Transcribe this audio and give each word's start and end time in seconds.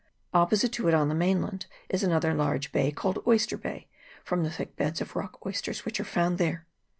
Opposite 0.33 0.71
to 0.71 0.87
it, 0.87 0.95
on 0.95 1.09
the 1.09 1.13
mainland, 1.13 1.67
is 1.87 2.01
another 2.01 2.33
large 2.33 2.71
bay, 2.71 2.91
called 2.91 3.21
Oyster 3.27 3.55
Bay, 3.55 3.87
from 4.23 4.41
the 4.41 4.49
thick 4.49 4.75
beds 4.75 4.99
of 4.99 5.15
rock 5.15 5.45
oysters 5.45 5.85
which 5.85 5.99
are 5.99 6.03
found 6.03 6.39
there. 6.39 6.65